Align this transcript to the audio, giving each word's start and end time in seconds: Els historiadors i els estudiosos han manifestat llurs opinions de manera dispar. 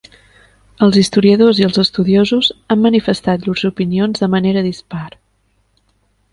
Els 0.85 0.95
historiadors 1.01 1.59
i 1.63 1.67
els 1.67 1.77
estudiosos 1.83 2.49
han 2.75 2.81
manifestat 2.87 3.47
llurs 3.49 3.65
opinions 3.71 4.25
de 4.25 4.33
manera 4.37 4.67
dispar. 4.73 5.07